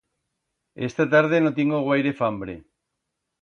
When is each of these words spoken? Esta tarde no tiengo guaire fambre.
Esta 0.87 1.07
tarde 1.13 1.41
no 1.41 1.53
tiengo 1.53 1.83
guaire 1.85 2.11
fambre. 2.11 2.63